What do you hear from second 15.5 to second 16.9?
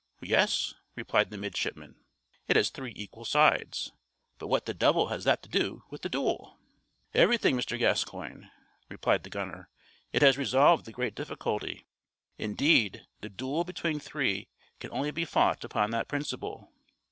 upon that principle.